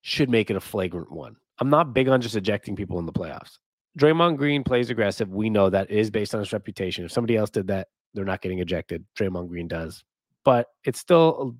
should 0.00 0.28
make 0.28 0.50
it 0.50 0.56
a 0.56 0.60
flagrant 0.60 1.12
one. 1.12 1.36
I'm 1.60 1.70
not 1.70 1.94
big 1.94 2.08
on 2.08 2.20
just 2.20 2.34
ejecting 2.34 2.74
people 2.74 2.98
in 2.98 3.06
the 3.06 3.12
playoffs. 3.12 3.58
Draymond 3.96 4.36
Green 4.36 4.64
plays 4.64 4.90
aggressive. 4.90 5.28
We 5.28 5.48
know 5.48 5.70
that 5.70 5.92
is 5.92 6.10
based 6.10 6.34
on 6.34 6.40
his 6.40 6.52
reputation. 6.52 7.04
If 7.04 7.12
somebody 7.12 7.36
else 7.36 7.50
did 7.50 7.68
that, 7.68 7.86
they're 8.14 8.24
not 8.24 8.42
getting 8.42 8.58
ejected. 8.58 9.04
Draymond 9.16 9.46
Green 9.46 9.68
does. 9.68 10.02
But 10.44 10.66
it's 10.82 10.98
still 10.98 11.54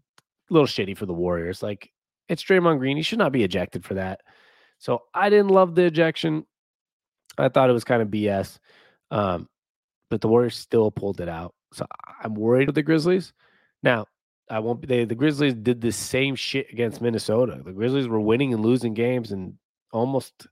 a 0.50 0.52
little 0.52 0.66
shitty 0.66 0.98
for 0.98 1.06
the 1.06 1.14
Warriors. 1.14 1.62
Like 1.62 1.88
it's 2.28 2.42
Draymond 2.42 2.80
Green. 2.80 2.96
He 2.96 3.04
should 3.04 3.20
not 3.20 3.30
be 3.30 3.44
ejected 3.44 3.84
for 3.84 3.94
that. 3.94 4.22
So 4.80 5.02
I 5.14 5.30
didn't 5.30 5.52
love 5.52 5.76
the 5.76 5.84
ejection. 5.84 6.46
I 7.38 7.48
thought 7.48 7.70
it 7.70 7.74
was 7.74 7.84
kind 7.84 8.02
of 8.02 8.08
BS. 8.08 8.58
Um, 9.12 9.48
but 10.10 10.20
the 10.20 10.28
Warriors 10.28 10.56
still 10.56 10.90
pulled 10.90 11.20
it 11.20 11.28
out. 11.28 11.54
So 11.72 11.86
I'm 12.22 12.34
worried 12.34 12.68
with 12.68 12.74
the 12.74 12.82
Grizzlies. 12.82 13.32
Now, 13.82 14.06
I 14.50 14.60
won't 14.60 14.86
they, 14.86 15.04
the 15.04 15.14
Grizzlies 15.14 15.54
did 15.54 15.80
the 15.80 15.92
same 15.92 16.36
shit 16.36 16.66
against 16.72 17.00
Minnesota. 17.00 17.60
The 17.64 17.72
Grizzlies 17.72 18.08
were 18.08 18.20
winning 18.20 18.54
and 18.54 18.62
losing 18.62 18.94
games 18.94 19.32
and 19.32 19.54
almost 19.92 20.46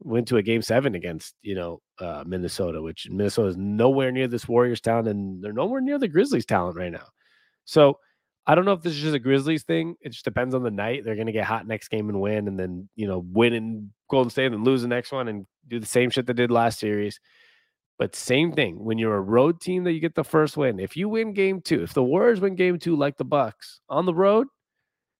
went 0.00 0.28
to 0.28 0.38
a 0.38 0.42
game 0.42 0.62
seven 0.62 0.94
against, 0.94 1.34
you 1.42 1.54
know, 1.54 1.80
uh, 2.00 2.24
Minnesota, 2.26 2.80
which 2.80 3.08
Minnesota 3.10 3.48
is 3.48 3.56
nowhere 3.56 4.10
near 4.10 4.28
this 4.28 4.48
Warriors 4.48 4.80
talent 4.80 5.08
and 5.08 5.42
they're 5.42 5.52
nowhere 5.52 5.80
near 5.80 5.98
the 5.98 6.08
Grizzlies 6.08 6.46
talent 6.46 6.76
right 6.76 6.92
now. 6.92 7.06
So 7.64 7.98
I 8.46 8.54
don't 8.54 8.64
know 8.64 8.72
if 8.72 8.82
this 8.82 8.94
is 8.94 9.00
just 9.00 9.14
a 9.14 9.18
Grizzlies 9.18 9.62
thing. 9.62 9.96
It 10.00 10.10
just 10.10 10.24
depends 10.24 10.54
on 10.54 10.62
the 10.62 10.70
night. 10.70 11.04
They're 11.04 11.14
going 11.14 11.26
to 11.26 11.32
get 11.32 11.44
hot 11.44 11.66
next 11.66 11.88
game 11.88 12.08
and 12.10 12.20
win, 12.20 12.46
and 12.46 12.58
then 12.58 12.88
you 12.94 13.06
know 13.06 13.24
win 13.32 13.54
in 13.54 13.92
Golden 14.10 14.30
State 14.30 14.52
and 14.52 14.64
lose 14.64 14.82
the 14.82 14.88
next 14.88 15.12
one 15.12 15.28
and 15.28 15.46
do 15.66 15.80
the 15.80 15.86
same 15.86 16.10
shit 16.10 16.26
they 16.26 16.34
did 16.34 16.50
last 16.50 16.78
series. 16.78 17.20
But 17.98 18.16
same 18.16 18.52
thing 18.52 18.82
when 18.82 18.98
you're 18.98 19.16
a 19.16 19.20
road 19.20 19.60
team 19.60 19.84
that 19.84 19.92
you 19.92 20.00
get 20.00 20.14
the 20.14 20.24
first 20.24 20.56
win. 20.56 20.80
If 20.80 20.96
you 20.96 21.08
win 21.08 21.32
game 21.32 21.60
two, 21.60 21.82
if 21.82 21.94
the 21.94 22.02
Warriors 22.02 22.40
win 22.40 22.56
game 22.56 22.78
two 22.78 22.96
like 22.96 23.16
the 23.16 23.24
Bucks 23.24 23.80
on 23.88 24.04
the 24.04 24.14
road, 24.14 24.48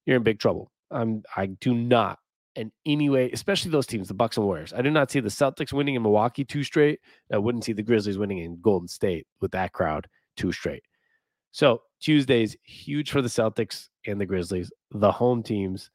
you're 0.07 0.17
in 0.17 0.23
big 0.23 0.41
trouble. 0.41 0.73
I'm 0.91 1.23
I 1.37 1.47
do 1.47 1.75
not 1.75 2.19
in 2.57 2.71
any 2.87 3.11
way, 3.11 3.31
especially 3.33 3.71
those 3.71 3.87
teams, 3.87 4.09
the 4.09 4.15
Bucks 4.15 4.37
and 4.37 4.47
Warriors. 4.47 4.73
I 4.73 4.83
do 4.83 4.91
not 4.91 5.11
see 5.11 5.21
the 5.21 5.29
Celtics 5.29 5.73
winning 5.73 5.95
in 5.95 6.03
Milwaukee 6.03 6.45
two 6.45 6.63
straight. 6.63 7.01
I 7.33 7.39
wouldn't 7.39 7.65
see 7.65 7.73
the 7.73 7.83
Grizzlies 7.83 8.19
winning 8.19 8.39
in 8.39 8.61
Golden 8.61 8.89
State 8.89 9.27
with 9.41 9.53
that 9.53 9.73
crowd 9.73 10.07
two 10.37 10.53
straight. 10.53 10.83
So 11.53 11.83
Tuesday's 12.01 12.57
huge 12.65 13.11
for 13.13 13.23
the 13.23 13.29
Celtics 13.29 13.89
and 14.07 14.21
the 14.21 14.27
Grizzlies. 14.27 14.71
The 14.91 15.13
home 15.13 15.43
teams 15.43 15.91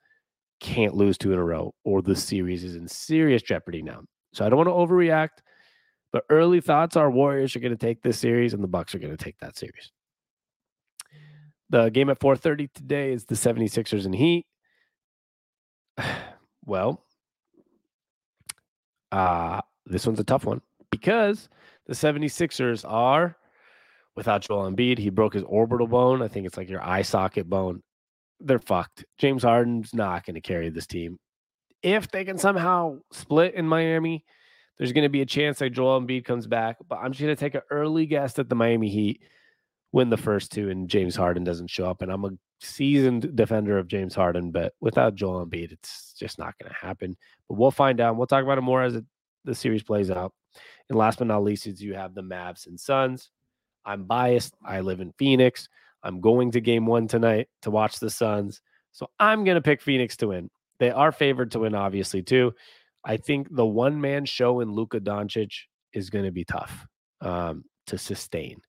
can't 0.59 0.95
lose 0.95 1.17
two 1.17 1.33
in 1.33 1.39
a 1.39 1.43
row, 1.43 1.74
or 1.83 2.01
the 2.01 2.15
series 2.15 2.63
is 2.63 2.75
in 2.75 2.88
serious 2.88 3.41
jeopardy 3.41 3.81
now. 3.81 4.01
So 4.33 4.45
I 4.45 4.50
don't 4.50 4.57
want 4.57 4.67
to 4.67 4.74
overreact, 4.74 5.39
but 6.11 6.25
early 6.29 6.61
thoughts 6.61 6.95
are 6.95 7.09
Warriors 7.09 7.55
are 7.55 7.59
going 7.59 7.71
to 7.71 7.77
take 7.77 8.01
this 8.01 8.19
series, 8.19 8.53
and 8.53 8.63
the 8.63 8.67
Bucks 8.67 8.95
are 8.95 8.99
going 8.99 9.15
to 9.15 9.23
take 9.23 9.37
that 9.39 9.57
series. 9.57 9.91
The 11.69 11.89
game 11.89 12.09
at 12.09 12.19
4:30 12.19 12.73
today 12.73 13.13
is 13.13 13.25
the 13.25 13.35
76ers 13.35 14.05
and 14.05 14.15
Heat. 14.15 14.45
Well, 16.65 17.03
uh, 19.11 19.61
this 19.87 20.05
one's 20.05 20.19
a 20.19 20.23
tough 20.23 20.45
one 20.45 20.61
because 20.91 21.49
the 21.87 21.93
76ers 21.93 22.85
are 22.87 23.35
without 24.15 24.41
Joel 24.41 24.69
Embiid. 24.69 24.99
He 24.99 25.09
broke 25.09 25.33
his 25.33 25.43
orbital 25.43 25.87
bone. 25.87 26.21
I 26.21 26.27
think 26.27 26.45
it's 26.45 26.57
like 26.57 26.69
your 26.69 26.83
eye 26.83 27.01
socket 27.01 27.49
bone. 27.49 27.81
They're 28.39 28.59
fucked. 28.59 29.05
James 29.17 29.43
Harden's 29.43 29.95
not 29.95 30.25
going 30.25 30.35
to 30.35 30.41
carry 30.41 30.69
this 30.69 30.85
team. 30.85 31.17
If 31.81 32.11
they 32.11 32.23
can 32.23 32.37
somehow 32.37 32.99
split 33.11 33.55
in 33.55 33.65
Miami, 33.65 34.25
there's 34.79 34.93
going 34.93 35.03
to 35.03 35.09
be 35.09 35.21
a 35.21 35.25
chance 35.25 35.59
that 35.59 35.71
Joel 35.71 36.01
Embiid 36.01 36.25
comes 36.25 36.48
back. 36.48 36.77
But 36.88 37.00
I'm 37.00 37.12
just 37.12 37.21
going 37.21 37.36
to 37.36 37.39
take 37.39 37.53
an 37.53 37.62
early 37.69 38.05
guess 38.05 38.33
that 38.33 38.50
the 38.50 38.55
Miami 38.55 38.89
Heat 38.89 39.21
win 39.91 40.09
the 40.09 40.17
first 40.17 40.51
two 40.51 40.69
and 40.69 40.89
James 40.89 41.15
Harden 41.15 41.43
doesn't 41.43 41.69
show 41.69 41.89
up. 41.89 42.01
And 42.01 42.12
I'm 42.12 42.25
a 42.25 42.31
seasoned 42.62 43.36
defender 43.36 43.77
of 43.77 43.88
James 43.88 44.15
Harden, 44.15 44.51
but 44.51 44.74
without 44.79 45.15
Joel 45.15 45.45
Embiid, 45.45 45.74
it's 45.74 46.13
just 46.17 46.39
not 46.39 46.57
going 46.57 46.71
to 46.71 46.77
happen. 46.77 47.17
But 47.48 47.57
we'll 47.57 47.71
find 47.71 48.00
out. 48.00 48.15
We'll 48.15 48.27
talk 48.27 48.43
about 48.43 48.57
it 48.57 48.62
more 48.62 48.81
as 48.81 48.95
it, 48.95 49.05
the 49.43 49.53
series 49.53 49.83
plays 49.83 50.09
out. 50.09 50.33
And 50.89 50.98
last 50.98 51.19
but 51.19 51.27
not 51.27 51.43
least, 51.43 51.67
is 51.67 51.81
you 51.81 51.93
have 51.95 52.15
the 52.15 52.24
Mavs 52.24 52.65
and 52.65 52.79
Suns. 52.79 53.29
I'm 53.86 54.05
biased. 54.05 54.53
I 54.65 54.79
live 54.79 55.01
in 55.01 55.13
Phoenix. 55.17 55.67
I'm 56.03 56.21
going 56.21 56.51
to 56.51 56.62
game 56.62 56.86
one 56.86 57.07
tonight 57.07 57.48
to 57.63 57.71
watch 57.71 58.00
the 58.00 58.09
Suns. 58.09 58.62
So 58.91 59.09
I'm 59.19 59.43
going 59.43 59.55
to 59.55 59.62
pick 59.62 59.81
Phoenix 59.81 60.17
to 60.17 60.29
win. 60.29 60.50
They 60.79 60.91
are 60.91 61.12
favored 61.12 61.51
to 61.51 61.59
win, 61.59 61.75
obviously, 61.75 62.24
too. 62.24 62.53
I 63.03 63.18
think 63.18 63.48
the 63.51 63.65
one 63.65 64.00
man 64.00 64.25
show 64.25 64.60
in 64.60 64.72
Luka 64.72 65.00
Doncic 65.00 65.51
is 65.94 66.10
going 66.10 66.25
to 66.25 66.32
be 66.32 66.46
tough 66.46 66.86
um, 67.22 67.63
to 67.88 67.98
sustain. 67.98 68.62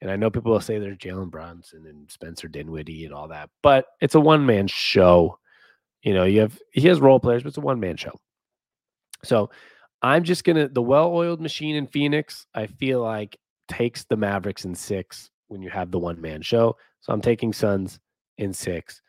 And 0.00 0.10
I 0.10 0.16
know 0.16 0.30
people 0.30 0.52
will 0.52 0.60
say 0.60 0.78
there's 0.78 0.98
Jalen 0.98 1.30
Brunson 1.30 1.86
and 1.86 2.10
Spencer 2.10 2.48
Dinwiddie 2.48 3.04
and 3.04 3.14
all 3.14 3.28
that, 3.28 3.50
but 3.62 3.86
it's 4.00 4.16
a 4.16 4.20
one 4.20 4.44
man 4.44 4.66
show. 4.66 5.38
You 6.02 6.14
know, 6.14 6.24
you 6.24 6.40
have 6.40 6.58
he 6.72 6.88
has 6.88 7.00
role 7.00 7.20
players, 7.20 7.44
but 7.44 7.50
it's 7.50 7.58
a 7.58 7.60
one 7.60 7.78
man 7.78 7.96
show. 7.96 8.12
So 9.22 9.50
I'm 10.02 10.24
just 10.24 10.42
gonna 10.42 10.66
the 10.66 10.82
well 10.82 11.12
oiled 11.12 11.40
machine 11.40 11.76
in 11.76 11.86
Phoenix. 11.86 12.46
I 12.52 12.66
feel 12.66 13.00
like 13.00 13.38
takes 13.68 14.04
the 14.04 14.16
Mavericks 14.16 14.64
in 14.64 14.74
six 14.74 15.30
when 15.46 15.62
you 15.62 15.70
have 15.70 15.92
the 15.92 16.00
one 16.00 16.20
man 16.20 16.42
show. 16.42 16.76
So 17.00 17.12
I'm 17.12 17.20
taking 17.20 17.52
Suns 17.52 18.00
in 18.38 18.52
six. 18.52 19.00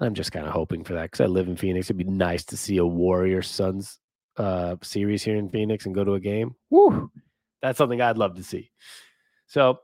I'm 0.00 0.14
just 0.14 0.32
kind 0.32 0.46
of 0.46 0.52
hoping 0.52 0.82
for 0.82 0.94
that 0.94 1.10
because 1.10 1.20
I 1.20 1.26
live 1.26 1.48
in 1.48 1.56
Phoenix. 1.56 1.86
It'd 1.86 1.98
be 1.98 2.04
nice 2.04 2.44
to 2.46 2.56
see 2.56 2.78
a 2.78 2.86
Warrior 2.86 3.42
Suns 3.42 3.98
uh, 4.36 4.76
series 4.82 5.22
here 5.22 5.36
in 5.36 5.50
Phoenix 5.50 5.84
and 5.84 5.94
go 5.94 6.04
to 6.04 6.14
a 6.14 6.20
game. 6.20 6.54
Woo! 6.70 7.10
That's 7.60 7.76
something 7.76 8.00
I'd 8.00 8.16
love 8.16 8.36
to 8.36 8.42
see. 8.42 8.70
So 9.46 9.80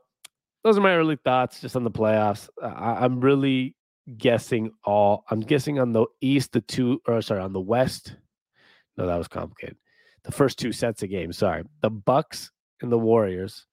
those 0.64 0.78
are 0.78 0.82
my 0.82 0.96
early 0.96 1.16
thoughts 1.16 1.60
just 1.60 1.76
on 1.76 1.84
the 1.84 1.90
playoffs. 1.90 2.48
I, 2.62 3.04
am 3.04 3.20
really 3.20 3.76
guessing 4.16 4.72
all. 4.84 5.24
I'm 5.30 5.40
guessing 5.40 5.78
on 5.78 5.92
the 5.92 6.06
East, 6.20 6.52
the 6.52 6.62
two, 6.62 7.02
or 7.06 7.20
sorry, 7.20 7.42
on 7.42 7.52
the 7.52 7.60
West. 7.60 8.16
No, 8.96 9.06
that 9.06 9.18
was 9.18 9.28
complicated. 9.28 9.76
The 10.24 10.32
first 10.32 10.58
two 10.58 10.72
sets 10.72 11.02
of 11.02 11.10
games. 11.10 11.36
Sorry, 11.36 11.62
the 11.82 11.90
Bucks 11.90 12.50
and 12.80 12.90
the 12.90 12.98
Warriors. 12.98 13.66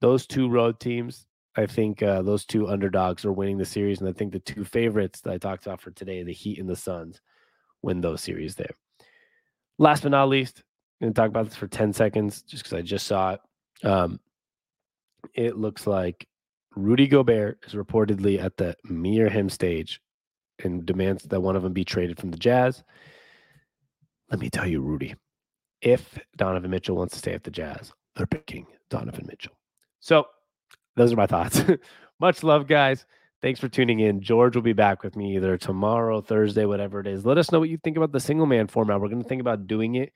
Those 0.00 0.26
two 0.26 0.48
road 0.48 0.80
teams. 0.80 1.26
I 1.56 1.66
think 1.66 2.02
uh, 2.02 2.22
those 2.22 2.44
two 2.44 2.68
underdogs 2.68 3.24
are 3.24 3.32
winning 3.32 3.58
the 3.58 3.64
series, 3.64 4.00
and 4.00 4.08
I 4.08 4.12
think 4.12 4.32
the 4.32 4.38
two 4.38 4.64
favorites 4.64 5.20
that 5.22 5.32
I 5.32 5.38
talked 5.38 5.66
about 5.66 5.80
for 5.80 5.90
today, 5.90 6.22
the 6.22 6.32
Heat 6.32 6.58
and 6.58 6.68
the 6.68 6.76
Suns, 6.76 7.20
win 7.82 8.00
those 8.00 8.22
series 8.22 8.54
there. 8.54 8.70
Last 9.78 10.02
but 10.02 10.12
not 10.12 10.28
least, 10.28 10.62
I'm 11.00 11.06
going 11.06 11.14
to 11.14 11.20
talk 11.20 11.28
about 11.28 11.46
this 11.46 11.56
for 11.56 11.66
10 11.66 11.92
seconds 11.92 12.42
just 12.42 12.62
because 12.62 12.78
I 12.78 12.82
just 12.82 13.06
saw 13.06 13.32
it. 13.32 13.40
Um, 13.86 14.20
it 15.34 15.56
looks 15.56 15.86
like 15.86 16.26
Rudy 16.76 17.08
Gobert 17.08 17.64
is 17.66 17.74
reportedly 17.74 18.40
at 18.42 18.56
the 18.56 18.76
me 18.84 19.20
or 19.20 19.28
him 19.28 19.48
stage 19.48 20.00
and 20.62 20.84
demands 20.86 21.24
that 21.24 21.40
one 21.40 21.56
of 21.56 21.62
them 21.62 21.72
be 21.72 21.84
traded 21.84 22.18
from 22.18 22.30
the 22.30 22.38
Jazz. 22.38 22.84
Let 24.30 24.40
me 24.40 24.50
tell 24.50 24.66
you, 24.66 24.80
Rudy, 24.80 25.14
if 25.80 26.18
Donovan 26.36 26.70
Mitchell 26.70 26.96
wants 26.96 27.14
to 27.14 27.18
stay 27.18 27.32
at 27.32 27.42
the 27.42 27.50
Jazz, 27.50 27.92
they're 28.14 28.26
picking 28.26 28.66
Donovan 28.90 29.26
Mitchell. 29.26 29.52
So 30.00 30.26
those 30.96 31.12
are 31.12 31.16
my 31.16 31.26
thoughts. 31.26 31.62
Much 32.20 32.42
love, 32.42 32.66
guys. 32.66 33.06
Thanks 33.42 33.58
for 33.58 33.68
tuning 33.68 34.00
in. 34.00 34.20
George 34.20 34.54
will 34.54 34.62
be 34.62 34.74
back 34.74 35.02
with 35.02 35.16
me 35.16 35.36
either 35.36 35.56
tomorrow, 35.56 36.20
Thursday, 36.20 36.66
whatever 36.66 37.00
it 37.00 37.06
is. 37.06 37.24
Let 37.24 37.38
us 37.38 37.50
know 37.50 37.58
what 37.58 37.70
you 37.70 37.78
think 37.78 37.96
about 37.96 38.12
the 38.12 38.20
single 38.20 38.46
man 38.46 38.66
format. 38.66 39.00
We're 39.00 39.08
going 39.08 39.22
to 39.22 39.28
think 39.28 39.40
about 39.40 39.66
doing 39.66 39.94
it 39.94 40.12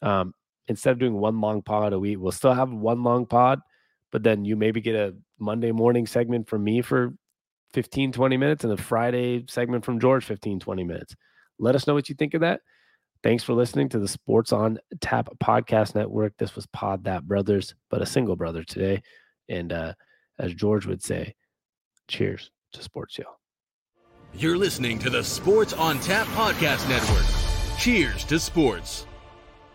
um, 0.00 0.32
instead 0.68 0.92
of 0.92 0.98
doing 0.98 1.14
one 1.14 1.40
long 1.40 1.60
pod 1.62 1.92
a 1.92 1.98
week. 1.98 2.18
We'll 2.18 2.32
still 2.32 2.54
have 2.54 2.72
one 2.72 3.02
long 3.02 3.26
pod, 3.26 3.60
but 4.10 4.22
then 4.22 4.46
you 4.46 4.56
maybe 4.56 4.80
get 4.80 4.94
a 4.94 5.14
Monday 5.38 5.70
morning 5.70 6.06
segment 6.06 6.48
from 6.48 6.64
me 6.64 6.80
for 6.80 7.12
15, 7.74 8.12
20 8.12 8.36
minutes 8.38 8.64
and 8.64 8.72
a 8.72 8.76
Friday 8.76 9.44
segment 9.48 9.84
from 9.84 10.00
George, 10.00 10.24
15, 10.24 10.60
20 10.60 10.84
minutes. 10.84 11.14
Let 11.58 11.74
us 11.74 11.86
know 11.86 11.94
what 11.94 12.08
you 12.08 12.14
think 12.14 12.32
of 12.32 12.40
that. 12.40 12.60
Thanks 13.22 13.44
for 13.44 13.52
listening 13.52 13.88
to 13.90 13.98
the 13.98 14.08
Sports 14.08 14.52
on 14.52 14.78
Tap 15.00 15.28
podcast 15.42 15.94
network. 15.94 16.36
This 16.38 16.56
was 16.56 16.66
Pod 16.66 17.04
That 17.04 17.26
Brothers, 17.28 17.74
but 17.88 18.02
a 18.02 18.06
single 18.06 18.34
brother 18.34 18.64
today. 18.64 19.02
And 19.48 19.72
uh, 19.72 19.92
as 20.42 20.52
George 20.52 20.86
would 20.86 21.02
say, 21.02 21.34
cheers 22.08 22.50
to 22.72 22.82
sports, 22.82 23.16
y'all. 23.16 23.38
You're 24.34 24.58
listening 24.58 24.98
to 25.00 25.10
the 25.10 25.22
Sports 25.22 25.72
on 25.72 26.00
Tap 26.00 26.26
Podcast 26.28 26.88
Network. 26.88 27.78
Cheers 27.78 28.24
to 28.24 28.38
sports. 28.38 29.06